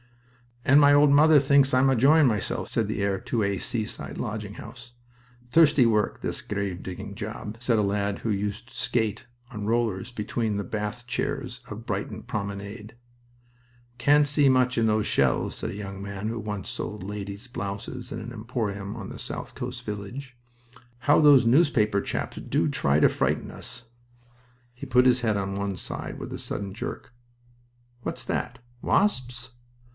[0.65, 4.55] "And my old mother thinks I'm enjoying myself!" said the heir to a seaside lodging
[4.55, 4.93] house.
[5.51, 10.11] "Thirsty work, this grave digging job," said a lad who used to skate on rollers
[10.11, 12.95] between the bath chairs of Brighton promenade.
[13.99, 18.11] "Can't see much in those shells," said a young man who once sold ladies' blouses
[18.11, 20.35] in an emporium of a south coast village.
[20.99, 23.85] "How those newspaper chaps do try to frighten us!"
[24.73, 27.13] He put his head on one side with a sudden jerk.
[28.01, 28.57] "What's that?
[28.81, 29.53] Wasps?"